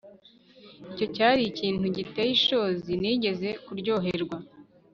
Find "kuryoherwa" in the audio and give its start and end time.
3.65-4.37